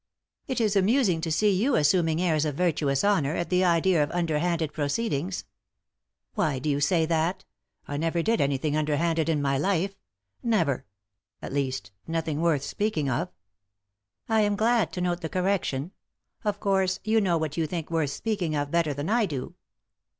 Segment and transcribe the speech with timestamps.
[0.47, 4.09] "It is amusing to see you assuming airs of virtuous honour at the idea of
[4.09, 5.43] underhanded proceedings.""
[6.33, 7.45] Why do you say that?
[7.87, 9.93] I never did anything underhanded in my life—
[10.57, 10.85] never
[11.39, 13.29] I At least— nothing worth speaking of
[14.27, 15.91] I ""I am glad to note the correction.
[16.43, 19.53] Of course, you know what you think worth speaking of better than I do